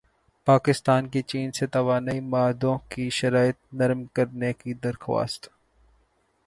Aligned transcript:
پاکستان 0.47 1.07
کی 1.07 1.21
چین 1.21 1.51
سے 1.51 1.67
توانائی 1.67 2.19
معاہدوں 2.31 2.77
کی 2.89 3.09
شرائط 3.09 3.57
نرم 3.73 4.03
کرنے 4.05 4.51
کی 4.53 4.73
درخواست 4.83 5.49